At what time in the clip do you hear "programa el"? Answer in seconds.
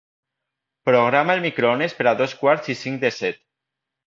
0.89-1.43